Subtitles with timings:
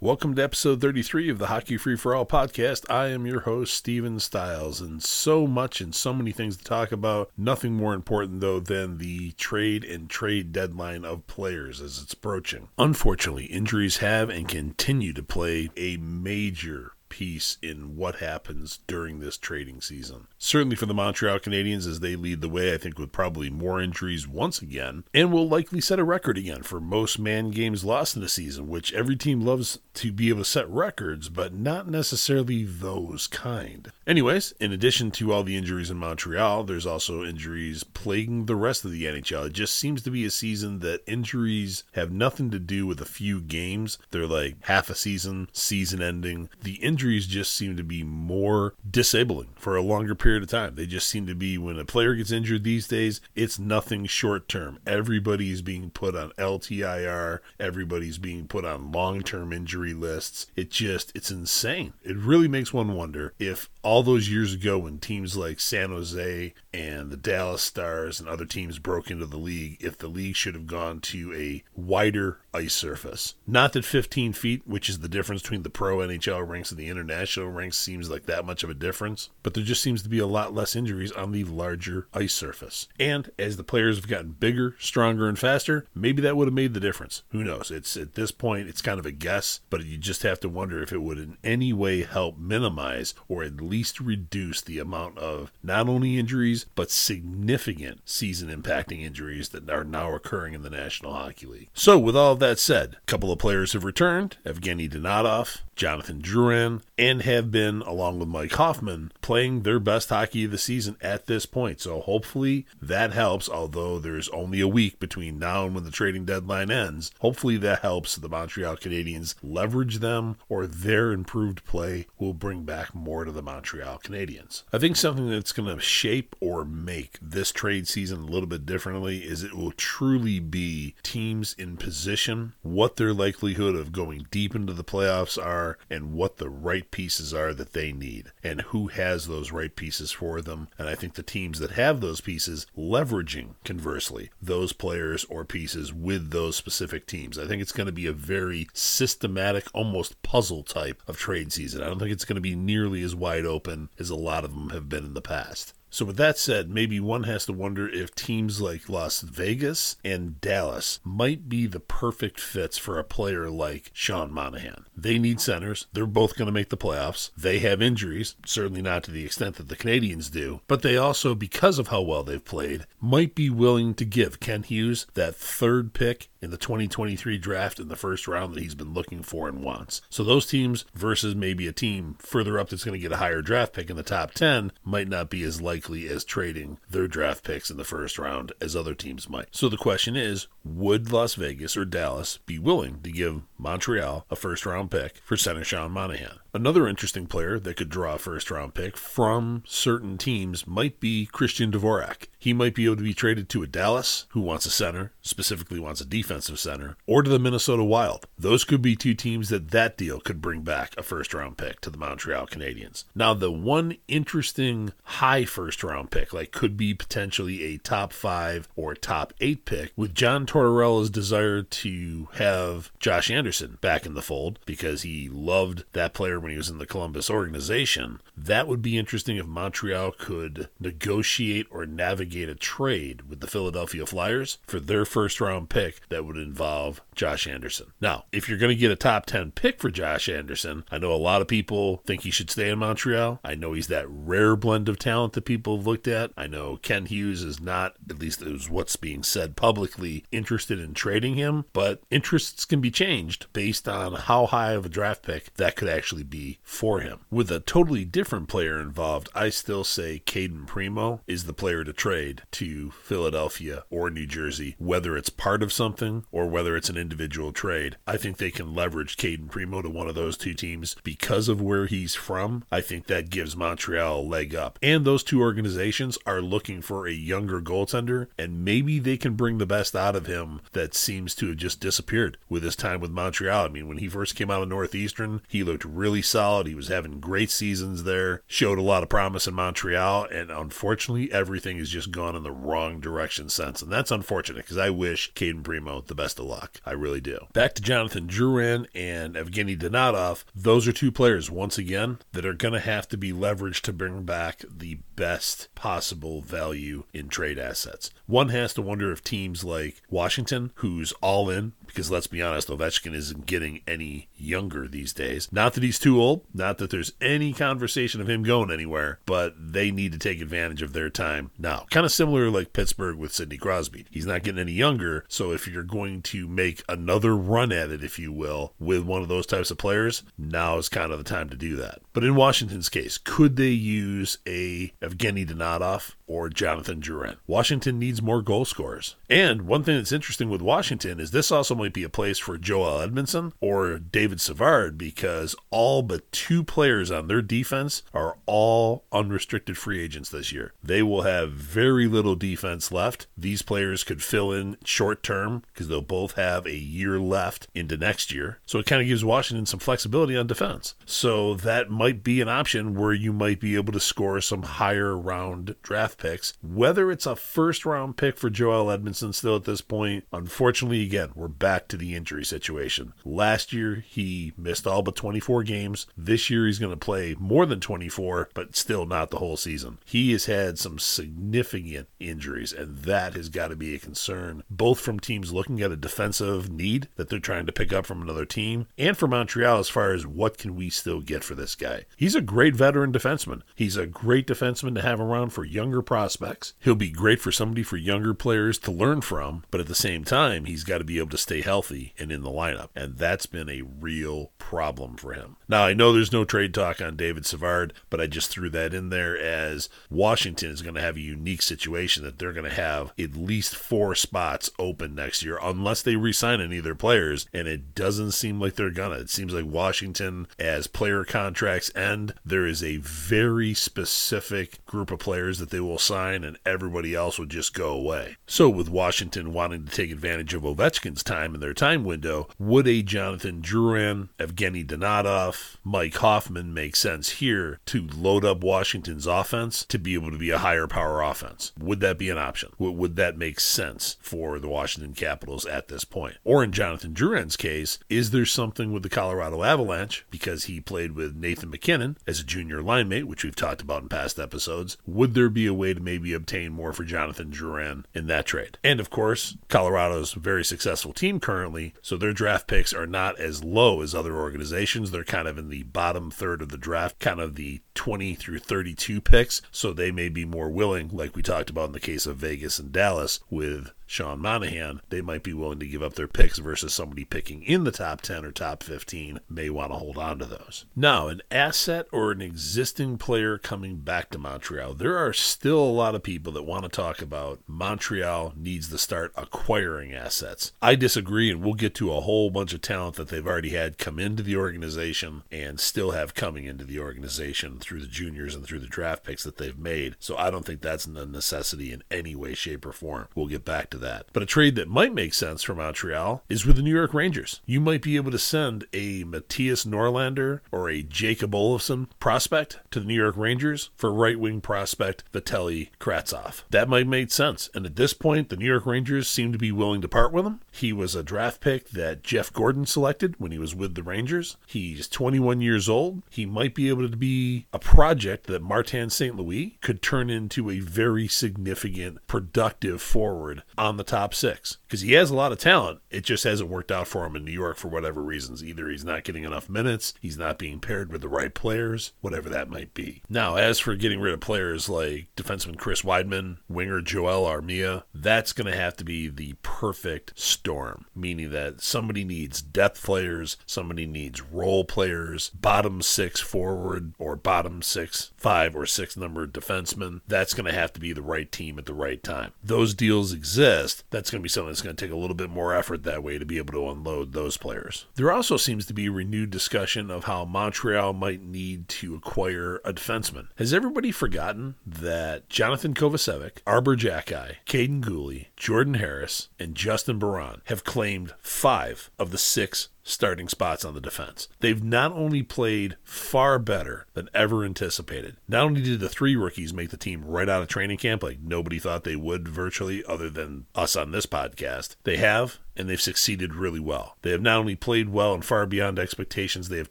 [0.00, 2.88] Welcome to episode 33 of the Hockey Free for All podcast.
[2.88, 6.92] I am your host, Steven Stiles, and so much and so many things to talk
[6.92, 7.32] about.
[7.36, 12.68] Nothing more important, though, than the trade and trade deadline of players as it's approaching.
[12.78, 19.36] Unfortunately, injuries have and continue to play a major piece in what happens during this
[19.36, 20.26] trading season.
[20.38, 23.80] Certainly for the Montreal Canadiens, as they lead the way, I think with probably more
[23.80, 28.16] injuries once again, and will likely set a record again for most man games lost
[28.16, 31.88] in the season, which every team loves to be able to set records, but not
[31.88, 33.90] necessarily those kind.
[34.06, 38.84] Anyways, in addition to all the injuries in Montreal, there's also injuries plaguing the rest
[38.84, 39.46] of the NHL.
[39.46, 43.06] It just seems to be a season that injuries have nothing to do with a
[43.06, 43.98] few games.
[44.10, 46.48] They're like half a season, season ending.
[46.62, 50.74] The injuries just seem to be more disabling for a longer period of time.
[50.74, 54.48] They just seem to be when a player gets injured these days, it's nothing short
[54.48, 54.78] term.
[54.86, 60.46] Everybody's being put on LTIR, everybody's being put on long term injury lists.
[60.56, 61.92] It just, it's insane.
[62.02, 66.54] It really makes one wonder if all those years ago when teams like San Jose
[66.72, 70.54] and the Dallas Stars and other teams broke into the league, if the league should
[70.54, 73.34] have gone to a wider ice surface.
[73.46, 76.87] Not that 15 feet, which is the difference between the pro NHL ranks and the
[76.88, 80.18] international ranks, seems like that much of a difference, but there just seems to be
[80.18, 82.88] a lot less injuries on the larger ice surface.
[82.98, 86.74] And as the players have gotten bigger, stronger, and faster, maybe that would have made
[86.74, 87.22] the difference.
[87.30, 87.70] Who knows?
[87.70, 90.82] It's at this point, it's kind of a guess, but you just have to wonder
[90.82, 95.52] if it would in any way help minimize or at least reduce the amount of
[95.62, 101.12] not only injuries, but significant season impacting injuries that are now occurring in the National
[101.12, 101.70] Hockey League.
[101.74, 106.82] So, with all that said, a couple of players have returned Evgeny Dadonov, Jonathan Drouin,
[106.98, 111.26] and have been, along with Mike Hoffman, playing their best hockey of the season at
[111.26, 111.80] this point.
[111.80, 116.24] So hopefully that helps, although there's only a week between now and when the trading
[116.24, 117.12] deadline ends.
[117.20, 122.94] Hopefully that helps the Montreal Canadiens leverage them or their improved play will bring back
[122.94, 124.64] more to the Montreal Canadiens.
[124.72, 128.66] I think something that's going to shape or make this trade season a little bit
[128.66, 134.56] differently is it will truly be teams in position, what their likelihood of going deep
[134.56, 138.62] into the playoffs are are and what the right pieces are that they need and
[138.62, 140.68] who has those right pieces for them.
[140.78, 145.92] And I think the teams that have those pieces leveraging, conversely, those players or pieces
[145.92, 147.38] with those specific teams.
[147.38, 151.82] I think it's going to be a very systematic, almost puzzle type of trade season.
[151.82, 154.54] I don't think it's going to be nearly as wide open as a lot of
[154.54, 155.74] them have been in the past.
[155.90, 160.40] So, with that said, maybe one has to wonder if teams like Las Vegas and
[160.40, 164.86] Dallas might be the perfect fits for a player like Sean Monahan.
[164.96, 165.86] They need centers.
[165.92, 167.30] They're both going to make the playoffs.
[167.36, 171.34] They have injuries, certainly not to the extent that the Canadiens do, but they also,
[171.34, 175.94] because of how well they've played, might be willing to give Kent Hughes that third
[175.94, 179.62] pick in the 2023 draft in the first round that he's been looking for and
[179.62, 180.00] wants.
[180.10, 183.42] So, those teams versus maybe a team further up that's going to get a higher
[183.42, 187.44] draft pick in the top 10 might not be as likely as trading their draft
[187.44, 189.48] picks in the first round as other teams might.
[189.52, 194.36] So the question is would Las Vegas or Dallas be willing to give Montreal a
[194.36, 196.38] first round pick for center Sean Monahan?
[196.54, 201.26] Another interesting player that could draw a first round pick from certain teams might be
[201.26, 202.28] Christian Dvorak.
[202.38, 205.78] He might be able to be traded to a Dallas, who wants a center, specifically
[205.78, 208.26] wants a defensive center, or to the Minnesota Wild.
[208.38, 211.80] Those could be two teams that that deal could bring back a first round pick
[211.80, 213.04] to the Montreal Canadiens.
[213.14, 218.68] Now, the one interesting high first round pick, like could be potentially a top five
[218.76, 224.20] or top eight pick, with John Tortorella's desire to have Josh Anderson back in the
[224.20, 228.20] fold because he loved that player when he was in the Columbus organization.
[228.36, 234.04] That would be interesting if Montreal could negotiate or navigate a trade with the Philadelphia
[234.04, 237.92] Flyers for their first round pick that would involve Josh Anderson.
[238.00, 241.12] Now, if you're going to get a top 10 pick for Josh Anderson, I know
[241.12, 243.40] a lot of people think he should stay in Montreal.
[243.44, 246.30] I know he's that rare blend of talent that people have looked at.
[246.36, 250.94] I know Kent Hughes is not, at least is what's being said publicly, interested in
[250.94, 255.54] trading him, but interests can be changed based on how high of a draft pick
[255.54, 257.20] that could actually be for him.
[257.30, 261.92] With a totally different player involved, I still say Cayden Primeau is the player to
[261.92, 266.96] trade to Philadelphia or New Jersey, whether it's part of something or whether it's an
[266.96, 267.96] individual trade.
[268.06, 271.60] I think they can leverage Cayden Primeau to one of those two teams because of
[271.60, 272.64] where he's from.
[272.70, 274.78] I think that gives Montreal a leg up.
[274.82, 279.58] And those two organizations are looking for a younger goaltender, and maybe they can bring
[279.58, 283.10] the best out of him that seems to have just disappeared with his time with
[283.10, 283.66] Montreal.
[283.66, 286.66] I mean, when he first came out of Northeastern, he looked really solid.
[286.66, 291.32] He was having great seasons there, showed a lot of promise in Montreal, and unfortunately,
[291.32, 293.82] everything has just gone in the wrong direction since.
[293.82, 295.62] And that's unfortunate because I wish Cayden
[296.06, 296.80] The best of luck.
[296.86, 297.46] I really do.
[297.52, 300.44] Back to Jonathan Drouin and Evgeny Dadonov.
[300.54, 303.92] Those are two players, once again, that are going to have to be leveraged to
[303.92, 308.10] bring back the best possible value in trade assets.
[308.26, 312.68] One has to wonder if teams like Washington, who's all in, because let's be honest,
[312.68, 315.48] Ovechkin isn't getting any younger these days.
[315.50, 319.54] Not that he's too old, not that there's any conversation of him going anywhere, but
[319.58, 321.86] they need to take advantage of their time now.
[321.90, 324.06] Kind of similar like Pittsburgh with Sidney Crosby.
[324.10, 328.04] He's not getting any younger, so if you're going to make another run at it,
[328.04, 331.24] if you will, with one of those types of players, now is kind of the
[331.24, 332.00] time to do that.
[332.12, 337.36] But in Washington's case, could they use a Evgeny Dadonov or Jonathan Drouin?
[337.46, 339.16] Washington needs more goal scorers.
[339.28, 342.56] And one thing that's interesting with Washington is this also might be a place for
[342.58, 349.04] Joel Edmundson or David Savard because all but two players on their defense are all
[349.10, 350.72] unrestricted free agents this year.
[350.82, 353.26] They will have very little defense left.
[353.36, 357.96] These players could fill in short term because they'll both have a year left into
[357.96, 358.58] next year.
[358.66, 360.94] So it kind of gives Washington some flexibility on defense.
[361.06, 365.16] So that might be an option where you might be able to score some higher
[365.16, 366.52] round draft picks.
[366.62, 371.30] Whether it's a first round pick for Joel Edmundson still at this point, unfortunately, again,
[371.34, 373.14] we're back to the injury situation.
[373.24, 376.06] Last year, he missed all but 24 games.
[376.16, 379.98] This year, he's going to play more than 24, but still not the whole season.
[380.04, 385.00] He has had some significant injuries, and that has got to be a concern, both
[385.00, 388.44] from teams looking at a defensive need that they're trying to pick up from another
[388.44, 392.04] team, and for Montreal as far as what can we still get for this guy.
[392.16, 393.62] He's a great veteran defenseman.
[393.74, 396.72] He's a great defenseman to have around for younger prospects.
[396.80, 400.24] He'll be great for somebody for younger players to learn from, but at the same
[400.24, 402.88] time, he's got to be able to stay healthy and in the lineup.
[402.96, 405.56] And that's been a real problem for him.
[405.68, 408.94] Now, I know there's no trade talk on David Savard, but I just threw that
[408.94, 412.74] in there as Washington is going to have a unique situation that they're going to
[412.74, 417.46] have at least four spots open next year unless they re-sign any of their players.
[417.52, 419.16] And it doesn't seem like they're gonna.
[419.16, 425.18] It seems like Washington, as player contracts end, there is a very specific group of
[425.18, 428.36] players that they will sign, and everybody else would just go away.
[428.46, 432.88] So, with Washington wanting to take advantage of Ovechkin's time in their time window, would
[432.88, 439.84] a Jonathan Drouin, Evgeny Dadonov, Mike Hoffman make sense here to load up Washington's offense
[439.86, 441.72] to be able to be a higher power offense?
[441.78, 442.70] Would that be an option?
[442.78, 446.36] Would that make sense for the Washington Capitals at this point?
[446.44, 451.12] Or in Jonathan Drouin's case, is there something with the Colorado Avalanche because he played
[451.12, 454.96] with Nathan MacKinnon as a junior line mate, which we've talked about in past episodes?
[455.06, 458.78] Would there be a way to maybe obtain more for Jonathan Drouin in that trade?
[458.82, 463.38] And of course, Colorado's a very successful team currently, so their draft picks are not
[463.38, 465.10] as low as other organizations.
[465.10, 468.60] They're kind of in the bottom third of the draft, kind of the 20 through
[468.60, 472.26] 32 picks, so they may be more willing, like we talked about in the case
[472.26, 476.26] of Vegas and Dallas, with Sean Monahan, they might be willing to give up their
[476.26, 480.16] picks versus somebody picking in the top 10 or top 15 may want to hold
[480.16, 480.86] on to those.
[480.96, 485.84] Now, an asset or an existing player coming back to Montreal, there are still a
[485.84, 490.72] lot of people that want to talk about Montreal needs to start acquiring assets.
[490.80, 493.98] I disagree, and we'll get to a whole bunch of talent that they've already had
[493.98, 498.64] come into the organization and still have coming into the organization through the juniors and
[498.64, 500.16] through the draft picks that they've made.
[500.18, 503.28] So I don't think that's a necessity in any way, shape, or form.
[503.34, 504.26] We'll get back to that.
[504.32, 507.60] But a trade that might make sense for Montreal is with the New York Rangers.
[507.66, 513.00] You might be able to send a Mattias Norlinder or a Jacob Olofsson prospect to
[513.00, 516.62] the New York Rangers for right wing prospect Vitaly Kravtsov.
[516.70, 517.70] That might make sense.
[517.74, 520.46] And at this point, the New York Rangers seem to be willing to part with
[520.46, 520.60] him.
[520.70, 524.56] He was a draft pick that Jeff Gorton selected when he was with the Rangers.
[524.66, 526.22] He's 21 years old.
[526.30, 529.36] He might be able to be a project that Martin St.
[529.36, 535.12] Louis could turn into a very significant, productive forward on the top six because he
[535.12, 536.00] has a lot of talent.
[536.10, 538.62] It just hasn't worked out for him in New York for whatever reasons.
[538.64, 542.48] Either he's not getting enough minutes, he's not being paired with the right players, whatever
[542.48, 543.22] that might be.
[543.28, 548.52] Now, as for getting rid of players like defenseman Chris Wideman, winger Joel Armia, that's
[548.52, 554.06] going to have to be the perfect storm, meaning that somebody needs depth players, somebody
[554.06, 560.20] needs role players, bottom six forward or bottom six, five or six number defenseman.
[560.26, 562.52] That's going to have to be the right team at the right time.
[562.62, 563.77] Those deals exist.
[564.10, 566.22] That's going to be something that's going to take a little bit more effort that
[566.22, 568.06] way to be able to unload those players.
[568.16, 572.92] There also seems to be renewed discussion of how Montreal might need to acquire a
[572.92, 573.48] defenseman.
[573.56, 580.62] Has everybody forgotten that Jonathan Kovacevic, Arber Xhekaj, Kaiden Guhle, Jordan Harris, and Justin Barron
[580.64, 584.48] have claimed five of the six starting spots on the defense.
[584.58, 589.72] They've not only played far better than ever anticipated, not only did the three rookies
[589.72, 593.30] make the team right out of training camp like nobody thought they would virtually, other
[593.30, 597.16] than us on this podcast, they have and they've succeeded really well.
[597.22, 599.90] They have not only played well and far beyond expectations, they have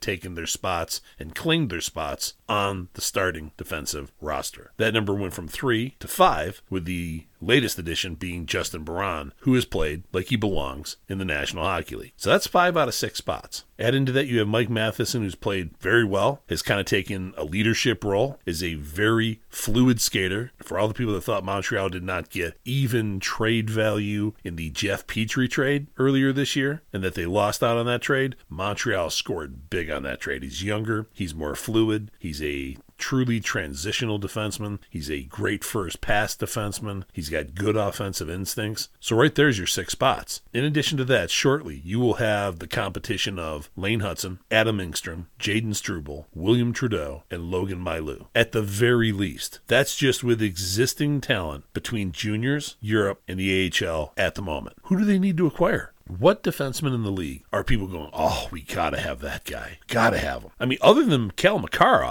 [0.00, 4.72] taken their spots and claimed their spots on the starting defensive roster.
[4.76, 9.54] That number went from three to five, with the latest addition being Justin Barron, who
[9.54, 12.12] has played like he belongs in the National Hockey League.
[12.16, 13.64] So that's five out of six spots.
[13.78, 17.32] Add into that, you have Mike Matheson, who's played very well, has kind of taken
[17.36, 20.50] a leadership role, is a very fluid skater.
[20.60, 24.70] For all the people that thought Montreal did not get even trade value in the
[24.70, 29.10] Jeff Petry trade earlier this year, and that they lost out on that trade, Montreal
[29.10, 30.42] scored big on that trade.
[30.42, 34.80] He's younger, he's more fluid, he's a truly transitional defenseman.
[34.90, 37.04] He's a great first pass defenseman.
[37.12, 38.88] He's got good offensive instincts.
[39.00, 40.42] So, right there's your six spots.
[40.52, 45.26] In addition to that, shortly, you will have the competition of Lane Hutson, Adam Engstrom,
[45.38, 48.26] Jayden Struble, William Trudeau, and Logan Mailloux.
[48.34, 54.12] At the very least, that's just with existing talent between juniors, Europe, and the AHL
[54.16, 54.76] at the moment.
[54.84, 55.92] Who do they need to acquire?
[56.08, 59.78] What defenseman in the league are people going, oh, we gotta have that guy?
[59.88, 60.50] Gotta have him.
[60.58, 62.02] I mean, other than Cale Makar,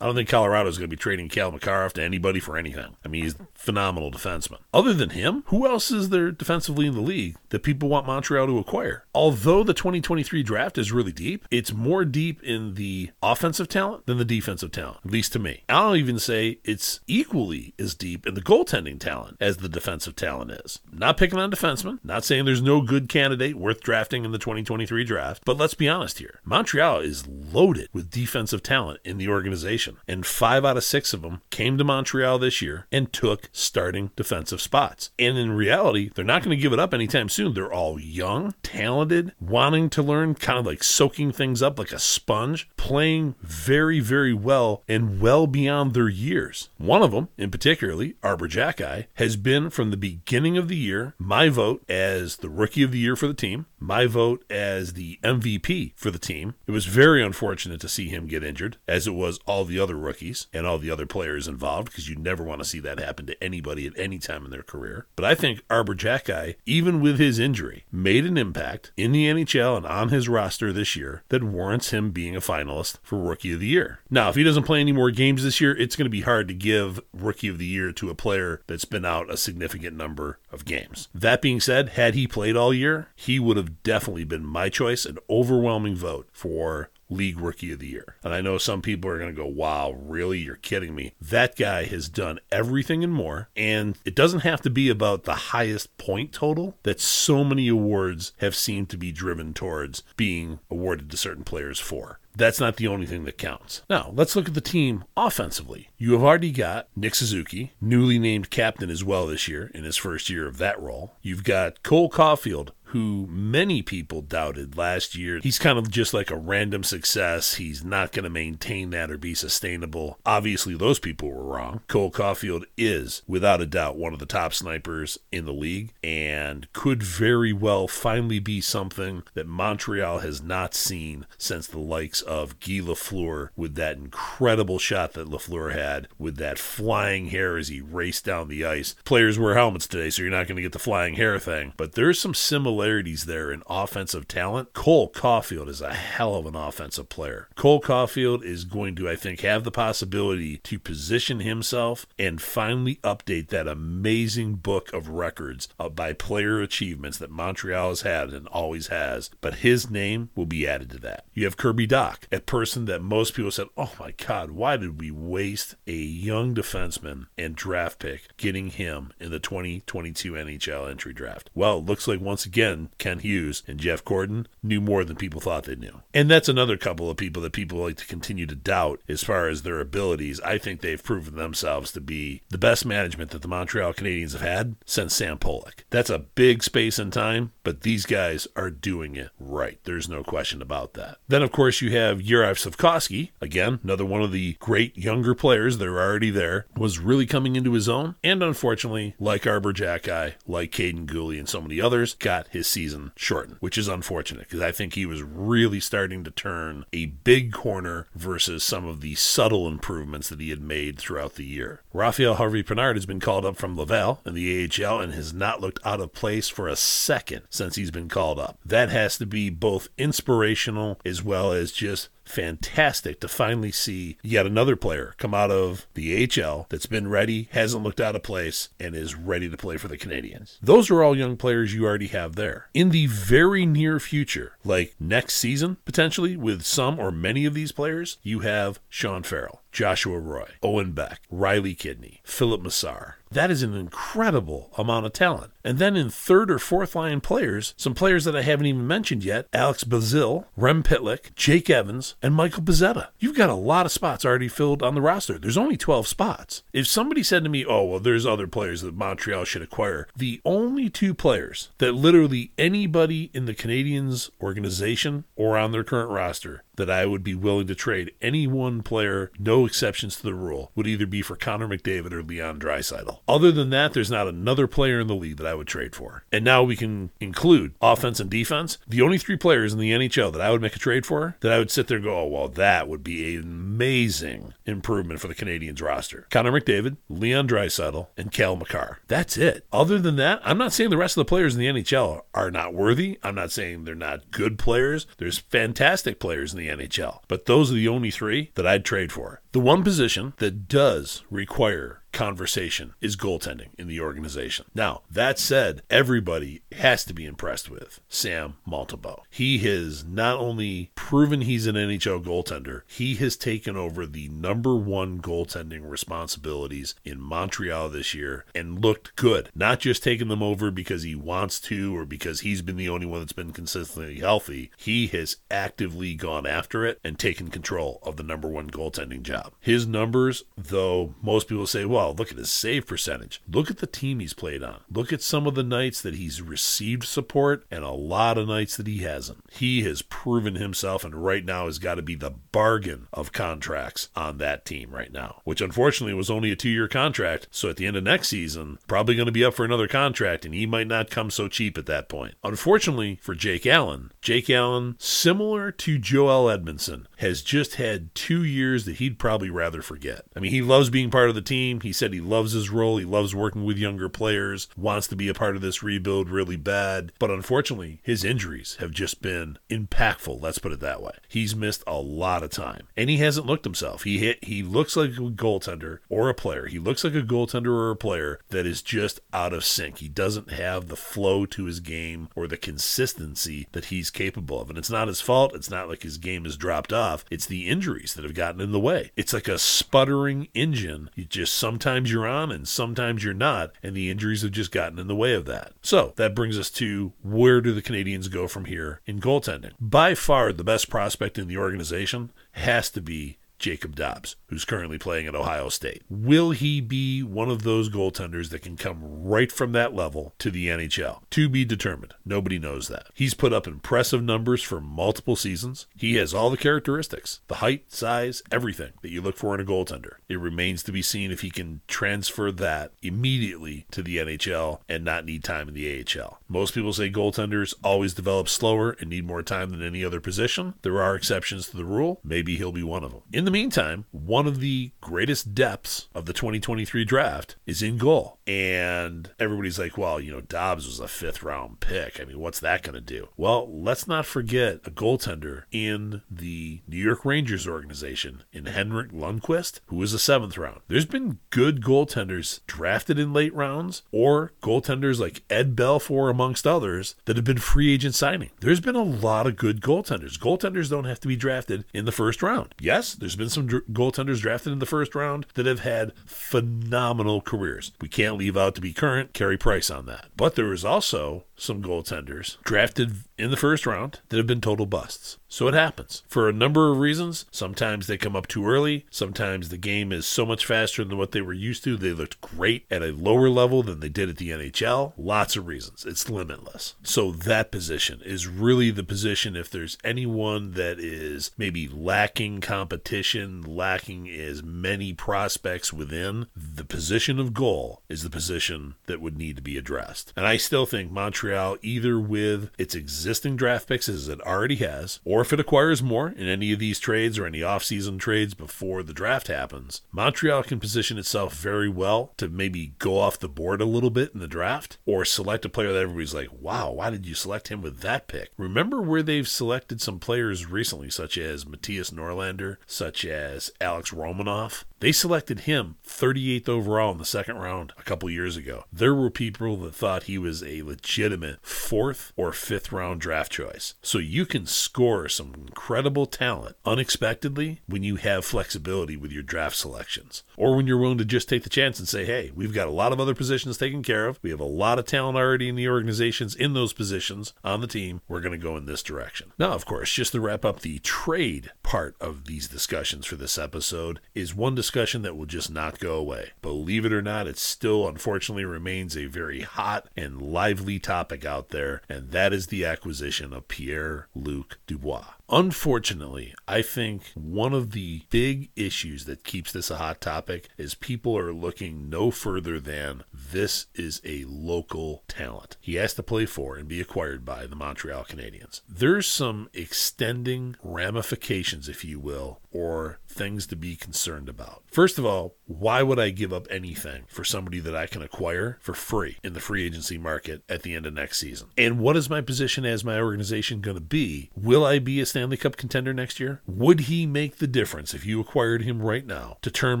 [0.00, 2.96] I don't think Colorado is going to be trading Cale Makar to anybody for anything.
[3.04, 4.58] I mean, he's a phenomenal defenseman.
[4.72, 8.46] Other than him, who else is there defensively in the league that people want Montreal
[8.46, 9.04] to acquire?
[9.14, 14.16] Although the 2023 draft is really deep, it's more deep in the offensive talent than
[14.16, 15.64] the defensive talent, at least to me.
[15.68, 20.52] I'll even say it's equally as deep in the goaltending talent as the defensive talent
[20.64, 20.80] is.
[20.90, 25.04] Not picking on defensemen, not saying there's no good candidate worth drafting in the 2023
[25.04, 26.40] draft, but let's be honest here.
[26.42, 31.22] Montreal is loaded with defensive talent in the organization and five out of six of
[31.22, 35.10] them came to Montreal this year and took starting defensive spots.
[35.18, 37.54] And in reality, they're not going to give it up anytime soon.
[37.54, 41.98] They're all young, talented, wanting to learn, kind of like soaking things up like a
[41.98, 46.68] sponge, playing very, very well and well beyond their years.
[46.78, 51.14] One of them, in particularly, Arber Xhekaj, has been from the beginning of the year
[51.18, 55.18] my vote as the rookie of the year for the team, my vote as the
[55.24, 56.54] MVP for the team.
[56.66, 59.96] It was very unfortunate to see him get injured, as it was all the other
[59.96, 63.26] rookies and all the other players involved because you never want to see that happen
[63.26, 65.06] to anybody at any time in their career.
[65.16, 69.76] But I think Arber Xhekaj, even with his injury, made an impact in the NHL
[69.78, 73.60] and on his roster this year that warrants him being a finalist for Rookie of
[73.60, 74.00] the Year.
[74.10, 76.48] Now, if he doesn't play any more games this year, it's going to be hard
[76.48, 80.38] to give Rookie of the Year to a player that's been out a significant number
[80.52, 81.08] of games.
[81.14, 85.04] That being said, had he played all year, he would have definitely been my choice,
[85.04, 88.16] an overwhelming vote for League Rookie of the Year.
[88.22, 90.38] And I know some people are going to go, wow, really?
[90.38, 91.14] You're kidding me.
[91.20, 93.48] That guy has done everything and more.
[93.56, 98.32] And it doesn't have to be about the highest point total that so many awards
[98.38, 102.20] have seemed to be driven towards being awarded to certain players for.
[102.36, 103.82] That's not the only thing that counts.
[103.90, 105.90] Now, let's look at the team offensively.
[105.98, 109.96] You have already got Nick Suzuki, newly named captain as well this year in his
[109.96, 111.16] first year of that role.
[111.22, 115.38] You've got Cole Caufield, who many people doubted last year.
[115.40, 117.54] He's kind of just like a random success.
[117.54, 120.18] He's not going to maintain that or be sustainable.
[120.26, 121.82] Obviously, those people were wrong.
[121.86, 126.66] Cole Caufield is, without a doubt, one of the top snipers in the league and
[126.72, 132.58] could very well finally be something that Montreal has not seen since the likes of
[132.58, 137.80] Guy Lafleur with that incredible shot that Lafleur had with that flying hair as he
[137.80, 138.96] raced down the ice.
[139.04, 141.92] Players wear helmets today, so you're not going to get the flying hair thing, but
[141.92, 144.72] there's some similar similarities there in offensive talent.
[144.72, 147.48] Cole Caufield is a hell of an offensive player.
[147.54, 152.96] Cole Caufield is going to, I think, have the possibility to position himself and finally
[153.04, 158.48] update that amazing book of records uh, by player achievements that Montreal has had and
[158.48, 159.28] always has.
[159.42, 161.26] But his name will be added to that.
[161.34, 164.98] You have Kirby Dach, a person that most people said, oh my God, why did
[164.98, 171.12] we waste a young defenseman and draft pick getting him in the 2022 NHL entry
[171.12, 171.50] draft?
[171.54, 175.16] Well, it looks like once again, again, Kent Hughes and Jeff Gorton knew more than
[175.16, 176.02] people thought they knew.
[176.14, 179.48] And that's another couple of people that people like to continue to doubt as far
[179.48, 180.40] as their abilities.
[180.40, 184.40] I think they've proven themselves to be the best management that the Montreal Canadiens have
[184.40, 185.84] had since Sam Pollock.
[185.90, 189.78] That's a big space and time, but these guys are doing it right.
[189.84, 191.18] There's no question about that.
[191.28, 195.78] Then, of course, you have Juraj Slafkovsky, again, another one of the great younger players
[195.78, 198.16] that are already there, was really coming into his own.
[198.22, 202.66] And unfortunately, like Arber Xhekaj, like Kaiden Guhle, and so many others, got his his
[202.66, 207.06] season shortened, which is unfortunate because I think he was really starting to turn a
[207.06, 211.80] big corner versus some of the subtle improvements that he had made throughout the year.
[211.94, 215.62] Raphael Harvey Pinard has been called up from Laval in the AHL and has not
[215.62, 218.58] looked out of place for a second since he's been called up.
[218.62, 224.46] That has to be both inspirational as well as just fantastic to finally see yet
[224.46, 228.68] another player come out of the AHL that's been ready, hasn't looked out of place,
[228.78, 230.58] and is ready to play for the Canadiens.
[230.62, 232.68] Those are all young players you already have there.
[232.72, 237.72] In the very near future, like next season, potentially, with some or many of these
[237.72, 239.62] players, you have Sean Farrell.
[239.72, 243.14] Joshua Roy, Owen Beck, Riley Kidney, Filip Mesar.
[243.32, 245.52] That is an incredible amount of talent.
[245.62, 249.22] And then in third or fourth line players, some players that I haven't even mentioned
[249.22, 253.08] yet Alex Belzile, Rem Pitlick, Jake Evans, and Michael Pezzetta.
[253.20, 255.38] You've got a lot of spots already filled on the roster.
[255.38, 256.64] There's only 12 spots.
[256.72, 260.40] If somebody said to me, oh, well, there's other players that Montreal should acquire, the
[260.44, 266.64] only two players that literally anybody in the Canadiens organization or on their current roster
[266.80, 270.72] that I would be willing to trade any one player, no exceptions to the rule,
[270.74, 273.20] would either be for Connor McDavid or Leon Draisaitl.
[273.28, 276.24] Other than that, there's not another player in the league that I would trade for.
[276.32, 278.78] And now we can include offense and defense.
[278.88, 281.52] The only three players in the NHL that I would make a trade for that
[281.52, 285.28] I would sit there and go, oh, well, that would be an amazing improvement for
[285.28, 286.26] the Canadiens roster.
[286.30, 289.00] Connor McDavid, Leon Draisaitl, and Cale Makar.
[289.08, 289.66] That's it.
[289.72, 292.50] Other than that, I'm not saying the rest of the players in the NHL are
[292.50, 293.18] not worthy.
[293.22, 295.06] I'm not saying they're not good players.
[295.18, 297.20] There's fantastic players in the NHL.
[297.28, 299.42] But those are the only three that I'd trade for.
[299.52, 304.66] The one position that does require conversation is goaltending in the organization.
[304.74, 309.22] Now, that said, everybody has to be impressed with Sam Montembeault.
[309.30, 314.74] He has not only proven he's an NHL goaltender, he has taken over the number
[314.76, 319.50] one goaltending responsibilities in Montreal this year and looked good.
[319.54, 323.06] Not just taking them over because he wants to or because he's been the only
[323.06, 324.70] one that's been consistently healthy.
[324.76, 329.52] He has actively gone after it and taken control of the number one goaltending job.
[329.60, 333.42] His numbers, though most people say, well, well, look at his save percentage.
[333.46, 334.80] Look at the team he's played on.
[334.90, 338.76] Look at some of the nights that he's received support and a lot of nights
[338.78, 339.44] that he hasn't.
[339.50, 344.08] He has proven himself and right now has got to be the bargain of contracts
[344.16, 347.48] on that team right now, which unfortunately was only a two year contract.
[347.50, 350.46] So at the end of next season, probably going to be up for another contract
[350.46, 352.34] and he might not come so cheap at that point.
[352.42, 358.86] Unfortunately for Jake Allen, Jake Allen, similar to Joel Edmundson, has just had two years
[358.86, 360.24] that he'd probably rather forget.
[360.34, 361.80] I mean, he loves being part of the team.
[361.80, 362.96] He said he loves his role.
[362.96, 366.56] He loves working with younger players, wants to be a part of this rebuild really
[366.56, 367.12] bad.
[367.18, 370.40] But unfortunately, his injuries have just been impactful.
[370.40, 371.12] Let's put it that way.
[371.28, 374.04] He's missed a lot of time and he hasn't looked himself.
[374.04, 376.66] He hit, he looks like a goaltender or a player.
[376.66, 379.98] He looks like a goaltender or a player that is just out of sync.
[379.98, 384.70] He doesn't have the flow to his game or the consistency that he's capable of.
[384.70, 385.54] And it's not his fault.
[385.54, 387.09] It's not like his game has dropped off.
[387.30, 389.10] It's the injuries that have gotten in the way.
[389.16, 391.10] It's like a sputtering engine.
[391.14, 394.98] You just sometimes you're on and sometimes you're not, and the injuries have just gotten
[394.98, 395.72] in the way of that.
[395.82, 399.72] So that brings us to where do the Canadiens go from here in goaltending?
[399.80, 404.98] By far, the best prospect in the organization has to be Jacob Dobbs, who's currently
[404.98, 406.02] playing at Ohio State.
[406.08, 410.50] Will he be one of those goaltenders that can come right from that level to
[410.50, 411.20] the NHL?
[411.30, 412.14] To be determined.
[412.24, 413.06] Nobody knows that.
[413.14, 415.86] He's put up impressive numbers for multiple seasons.
[415.94, 419.64] He has all the characteristics the height, size, everything that you look for in a
[419.64, 420.14] goaltender.
[420.28, 425.04] It remains to be seen if he can transfer that immediately to the NHL and
[425.04, 426.38] not need time in the AHL.
[426.48, 430.74] Most people say goaltenders always develop slower and need more time than any other position.
[430.80, 432.20] There are exceptions to the rule.
[432.24, 433.22] Maybe he'll be one of them.
[433.32, 438.38] In the meantime, one of the greatest depths of the 2023 draft is in goal.
[438.46, 442.20] And everybody's like, well, you know, Dobbs was a fifth round pick.
[442.20, 443.28] I mean, what's that going to do?
[443.36, 449.80] Well, let's not forget a goaltender in the New York Rangers organization in Henrik Lundqvist,
[449.86, 450.80] who was a seventh round.
[450.88, 457.14] There's been good goaltenders drafted in late rounds or goaltenders like Ed Belfour, amongst others,
[457.26, 458.50] that have been free agent signing.
[458.60, 460.38] There's been a lot of good goaltenders.
[460.38, 462.74] Goaltenders don't have to be drafted in the first round.
[462.80, 467.40] Yes, there's been some dr- goaltenders drafted in the first round that have had phenomenal
[467.40, 467.92] careers.
[468.00, 470.26] We can't leave out to be current Carey Price on that.
[470.36, 474.86] But there is also some goaltenders drafted in the first round that have been total
[474.86, 475.38] busts.
[475.52, 476.22] So it happens.
[476.28, 480.24] For a number of reasons, sometimes they come up too early, sometimes the game is
[480.24, 481.96] so much faster than what they were used to.
[481.96, 485.12] They looked great at a lower level than they did at the NHL.
[485.18, 486.06] Lots of reasons.
[486.06, 486.94] It's limitless.
[487.02, 493.62] So that position is really the position if there's anyone that is maybe lacking competition,
[493.62, 499.56] lacking as many prospects within, the position of goal is the position that would need
[499.56, 500.32] to be addressed.
[500.36, 505.18] And I still think Montreal, either with its existing draft picks as it already has,
[505.24, 509.02] or if it acquires more in any of these trades or any offseason trades before
[509.02, 513.80] the draft happens, Montreal can position itself very well to maybe go off the board
[513.80, 517.10] a little bit in the draft or select a player that everybody's like, wow, why
[517.10, 518.50] did you select him with that pick?
[518.56, 524.84] Remember where they've selected some players recently, such as Mattias Norlinder, such as Alex Romanov?
[525.00, 528.84] They selected him 38th overall in the second round a couple years ago.
[528.92, 533.94] There were people that thought he was a legitimate fourth or fifth round draft choice.
[534.02, 539.76] So you can score some incredible talent unexpectedly when you have flexibility with your draft
[539.76, 542.88] selections or when you're willing to just take the chance and say, hey, we've got
[542.88, 544.38] a lot of other positions taken care of.
[544.42, 547.86] We have a lot of talent already in the organizations in those positions on the
[547.86, 548.20] team.
[548.28, 549.52] We're going to go in this direction.
[549.58, 553.58] Now, of course, just to wrap up the trade part of these discussions for this
[553.58, 556.50] episode is one discussion that will just not go away.
[556.62, 561.70] Believe it or not, it still unfortunately remains a very hot and lively topic out
[561.70, 565.19] there, and that is the acquisition of Pierre Luc Dubois.
[565.52, 570.94] Unfortunately, I think one of the big issues that keeps this a hot topic is
[570.94, 575.76] people are looking no further than this is a local talent.
[575.80, 578.82] He has to play for and be acquired by the Montreal Canadiens.
[578.88, 584.84] There's some extending ramifications, if you will, or things to be concerned about.
[584.92, 588.78] First of all, why would I give up anything for somebody that I can acquire
[588.80, 591.68] for free in the free agency market at the end of next season?
[591.78, 594.50] And what is my position as my organization going to be?
[594.56, 596.60] Will I be a Stanley Cup contender next year?
[596.66, 600.00] Would he make the difference if you acquired him right now to turn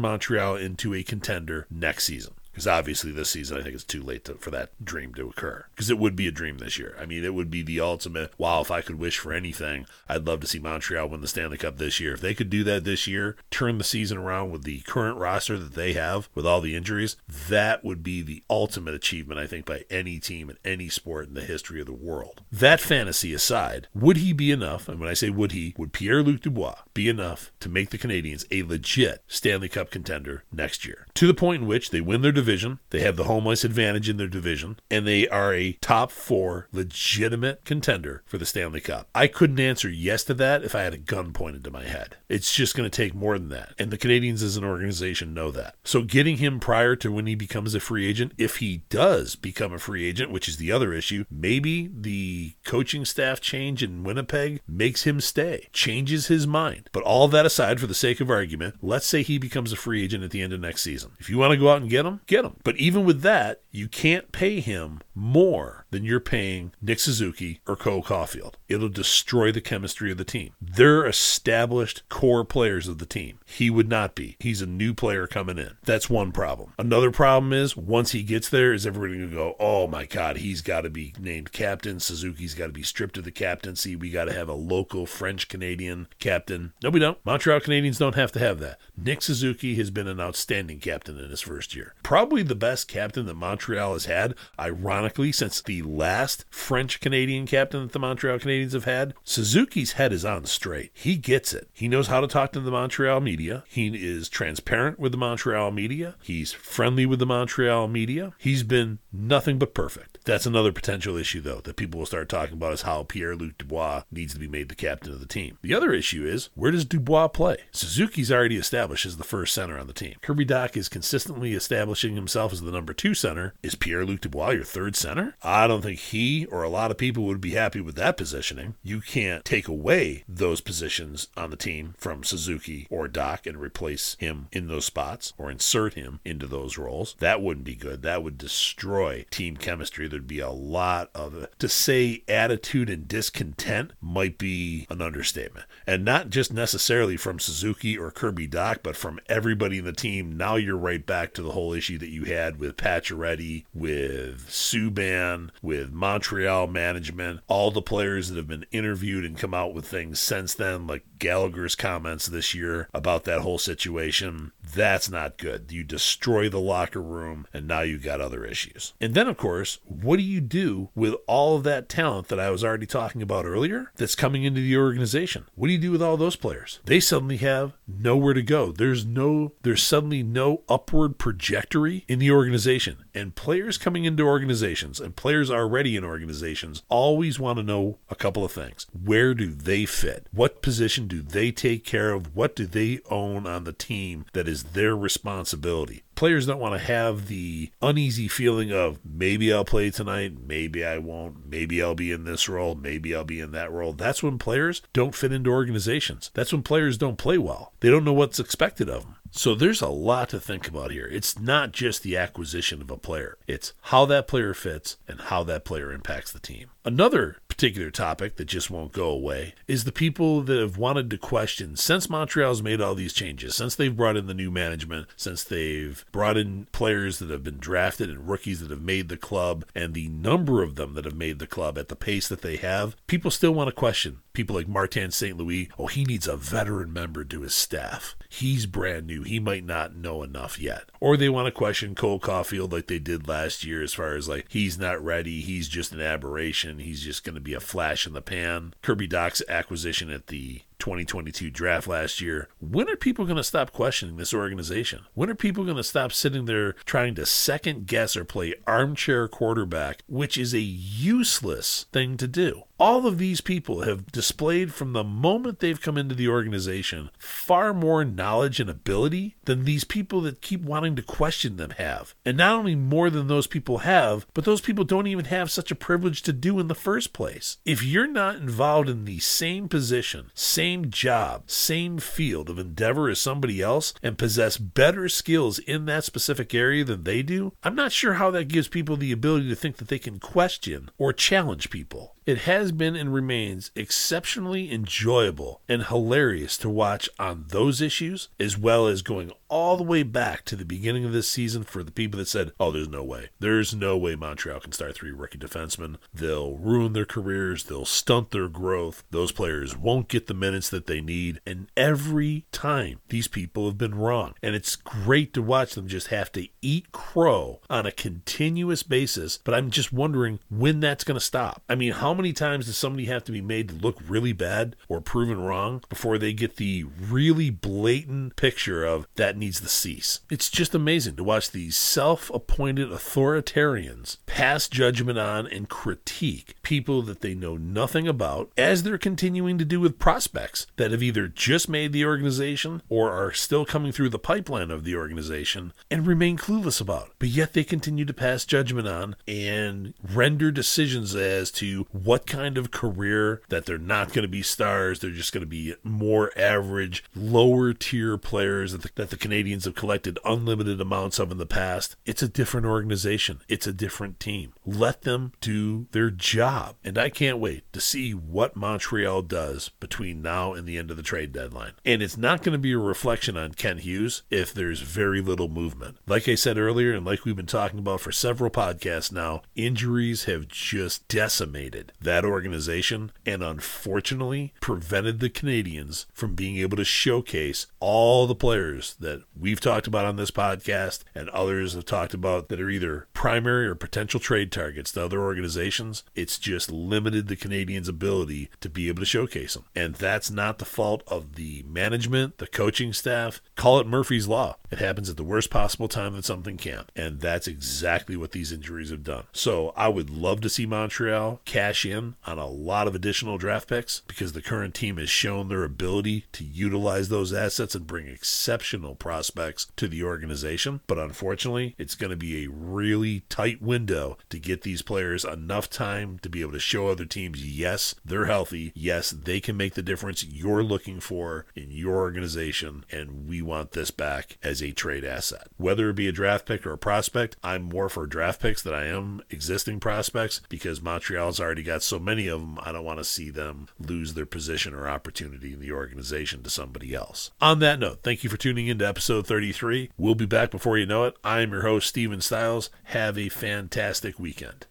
[0.00, 2.34] Montreal into a contender next season?
[2.52, 5.66] Because obviously, this season, I think it's too late to, for that dream to occur.
[5.74, 6.96] Because it would be a dream this year.
[7.00, 10.26] I mean, it would be the ultimate wow, if I could wish for anything, I'd
[10.26, 12.14] love to see Montreal win the Stanley Cup this year.
[12.14, 15.58] If they could do that this year, turn the season around with the current roster
[15.58, 19.66] that they have with all the injuries, that would be the ultimate achievement, I think,
[19.66, 22.42] by any team in any sport in the history of the world.
[22.50, 24.88] That fantasy aside, would he be enough?
[24.88, 27.98] And when I say would he, would Pierre Luc Dubois be enough to make the
[27.98, 31.06] Canadiens a legit Stanley Cup contender next year?
[31.14, 32.78] To the point in which they win their division.
[32.88, 36.68] They have the home ice advantage in their division, and they are a top four
[36.72, 39.08] legitimate contender for the Stanley Cup.
[39.14, 42.16] I couldn't answer yes to that if I had a gun pointed to my head.
[42.28, 43.74] It's just going to take more than that.
[43.78, 45.74] And the Canadiens as an organization know that.
[45.84, 49.72] So getting him prior to when he becomes a free agent, if he does become
[49.72, 54.60] a free agent, which is the other issue, maybe the coaching staff change in Winnipeg
[54.66, 56.88] makes him stay, changes his mind.
[56.92, 60.02] But all that aside, for the sake of argument, let's say he becomes a free
[60.02, 61.12] agent at the end of next season.
[61.18, 62.56] If you want to go out and get him, get him.
[62.64, 67.76] But even with that, you can't pay him more than you're paying Nick Suzuki or
[67.76, 68.54] Cole Caufield.
[68.68, 70.52] It'll destroy the chemistry of the team.
[70.60, 73.40] They're established core players of the team.
[73.44, 74.36] He would not be.
[74.38, 75.76] He's a new player coming in.
[75.84, 76.72] That's one problem.
[76.78, 80.38] Another problem is once he gets there, is everybody going to go, oh my God,
[80.38, 82.00] he's got to be named captain.
[82.00, 83.96] Suzuki's got to be stripped of the captaincy.
[83.96, 86.72] We got to have a local French Canadian captain.
[86.82, 87.18] No, we don't.
[87.24, 88.78] Montreal Canadiens don't have to have that.
[88.96, 91.94] Nick Suzuki has been an outstanding captain in his first year.
[92.02, 97.82] Probably the best captain that Montreal has had, ironically, since the last French Canadian captain
[97.82, 99.14] that the Montreal Canadiens have had.
[99.24, 100.90] Suzuki's head is on straight.
[100.94, 101.68] He gets it.
[101.72, 103.64] He knows how to talk to the Montreal media.
[103.68, 106.16] He is transparent with the Montreal media.
[106.22, 108.32] He's friendly with the Montreal media.
[108.38, 110.18] He's been nothing but perfect.
[110.24, 113.58] That's another potential issue, though, that people will start talking about is how Pierre Luc
[113.58, 115.58] Dubois needs to be made the captain of the team.
[115.62, 117.56] The other issue is where does Dubois play?
[117.72, 120.16] Suzuki's already established as the first center on the team.
[120.20, 123.54] Kirby Dach is consistently establishing himself as the number two center.
[123.62, 125.36] Is Pierre Luc Dubois your third center?
[125.42, 128.74] I don't think he or a lot of people would be happy with that positioning.
[128.82, 134.16] You can't take away those positions on the team from Suzuki or Dach and replace
[134.18, 137.14] him in those spots or insert him into those roles.
[137.20, 138.02] That wouldn't be good.
[138.02, 140.08] That would destroy team chemistry.
[140.08, 145.66] There'd be a lot of To say attitude and discontent might be an understatement.
[145.86, 150.36] And not just necessarily from Suzuki or Kirby Dach, but from everybody in the team.
[150.36, 155.50] Now you're right back to the whole issue that you had with Pacioretty, with Subban,
[155.62, 160.18] with Montreal management, all the players that have been interviewed and come out with things
[160.18, 164.52] since then, like Gallagher's comments this year about that whole situation.
[164.62, 165.70] That's not good.
[165.72, 168.94] You destroy the locker room, and now you've got other issues.
[169.00, 172.50] And then, of course, what do you do with all of that talent that I
[172.50, 175.46] was already talking about earlier that's coming into the organization?
[175.54, 176.80] What do you do with all those players?
[176.84, 178.72] They suddenly have nowhere to go.
[178.72, 183.04] There's no, there's suddenly no upward trajectory in the organization.
[183.14, 188.14] And players coming into organizations and players already in organizations always want to know a
[188.14, 188.86] couple of things.
[189.02, 190.26] Where do they fit?
[190.30, 192.34] What position do they take care of?
[192.36, 196.02] What do they own on the team that is their responsibility?
[196.14, 200.98] Players don't want to have the uneasy feeling of maybe I'll play tonight, maybe I
[200.98, 203.94] won't, maybe I'll be in this role, maybe I'll be in that role.
[203.94, 206.30] That's when players don't fit into organizations.
[206.34, 207.72] That's when players don't play well.
[207.80, 209.16] They don't know what's expected of them.
[209.30, 211.06] So there's a lot to think about here.
[211.06, 215.44] It's not just the acquisition of a player, it's how that player fits and how
[215.44, 216.68] that player impacts the team.
[216.84, 221.18] Another particular topic that just won't go away is the people that have wanted to
[221.18, 225.44] question since Montreal's made all these changes, since they've brought in the new management, since
[225.44, 229.64] they've brought in players that have been drafted and rookies that have made the club,
[229.74, 232.56] and the number of them that have made the club at the pace that they
[232.56, 235.36] have, people still want to question people like Martin St.
[235.36, 235.68] Louis.
[235.78, 238.16] Oh, he needs a veteran member to his staff.
[238.26, 239.22] He's brand new.
[239.22, 240.84] He might not know enough yet.
[240.98, 244.30] Or they want to question Cole Caufield like they did last year as far as
[244.30, 245.42] like he's not ready.
[245.42, 246.78] He's just an aberration.
[246.78, 248.72] He's just going to be a flash in the pan.
[248.80, 252.48] Kirby Dach's acquisition at the 2022 draft last year.
[252.58, 255.04] When are people going to stop questioning this organization?
[255.14, 259.28] When are people going to stop sitting there trying to second guess or play armchair
[259.28, 262.64] quarterback, which is a useless thing to do?
[262.80, 267.74] All of these people have displayed from the moment they've come into the organization far
[267.74, 272.14] more knowledge and ability than these people that keep wanting to question them have.
[272.24, 275.70] And not only more than those people have, but those people don't even have such
[275.70, 277.58] a privilege to do in the first place.
[277.66, 283.20] If you're not involved in the same position, same job, same field of endeavor as
[283.20, 287.92] somebody else, and possess better skills in that specific area than they do, I'm not
[287.92, 291.70] sure how that gives people the ability to think that they can question or challenge
[291.70, 292.14] people.
[292.26, 298.58] It has been and remains exceptionally enjoyable and hilarious to watch on those issues, as
[298.58, 301.90] well as going all the way back to the beginning of this season for the
[301.90, 303.30] people that said, oh, there's no way.
[303.40, 305.96] There's no way Montreal can start three rookie defensemen.
[306.14, 309.02] They'll ruin their careers, they'll stunt their growth.
[309.10, 311.40] Those players won't get the minutes that they need.
[311.44, 314.34] And every time, these people have been wrong.
[314.42, 319.38] And it's great to watch them just have to eat crow on a continuous basis.
[319.42, 321.62] But I'm just wondering when that's going to stop.
[321.68, 324.76] I mean, how many times does somebody have to be made to look really bad
[324.88, 330.20] or proven wrong before they get the really blatant picture of that needs to cease.
[330.30, 337.02] It's just amazing to watch these self appointed authoritarians pass judgment on and critique people
[337.02, 341.28] that they know nothing about, as they're continuing to do with prospects that have either
[341.28, 346.06] just made the organization or are still coming through the pipeline of the organization and
[346.06, 347.10] remain clueless about.
[347.18, 352.56] But yet they continue to pass judgment on and render decisions as to what kind
[352.56, 356.32] of career that they're not going to be stars, they're just going to be more
[356.36, 361.38] average, lower tier players that the, that the Canadiens have collected unlimited amounts of in
[361.38, 361.96] the past.
[362.04, 364.52] It's a different organization, it's a different team.
[364.64, 366.76] Let them do their job.
[366.84, 370.96] And I can't wait to see what Montreal does between now and the end of
[370.96, 371.72] the trade deadline.
[371.84, 375.48] And it's not going to be a reflection on Kent Hughes if there's very little
[375.48, 375.98] movement.
[376.06, 380.24] Like I said earlier, and like we've been talking about for several podcasts now, injuries
[380.24, 387.66] have just decimated that organization and unfortunately prevented the Canadiens from being able to showcase
[387.80, 392.48] all the players that we've talked about on this podcast and others have talked about
[392.48, 396.02] that are either primary or potential trade targets to other organizations.
[396.14, 399.64] It's just limited the Canadiens' ability to be able to showcase them.
[399.74, 403.40] And that's not the fault of the management, the coaching staff.
[403.56, 404.56] Call it Murphy's Law.
[404.70, 406.84] It happens at the worst possible time that something can.
[406.94, 409.24] And that's exactly what these injuries have done.
[409.32, 413.68] So I would love to see Montreal cash in on a lot of additional draft
[413.68, 418.06] picks because the current team has shown their ability to utilize those assets and bring
[418.06, 420.80] exceptional prospects to the organization.
[420.86, 425.70] But unfortunately, it's going to be a really tight window to get these players enough
[425.70, 428.72] time to be able to show other teams yes, they're healthy.
[428.74, 432.84] Yes, they can make the difference you're looking for in your organization.
[432.90, 435.48] And we want this back as a trade asset.
[435.56, 438.74] Whether it be a draft pick or a prospect, I'm more for draft picks than
[438.74, 442.58] I am existing prospects because Montreal's already got so many of them.
[442.62, 446.50] I don't want to see them lose their position or opportunity in the organization to
[446.50, 447.30] somebody else.
[447.40, 449.90] On that note, thank you for tuning in to episode 33.
[449.96, 451.16] We'll be back before you know it.
[451.24, 452.70] I'm your host, Steven Stiles.
[452.84, 454.66] Have a fantastic weekend.